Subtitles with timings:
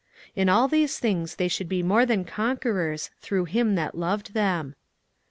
[0.35, 4.73] "In all these things they should be more than conquerors, through Him that loved them."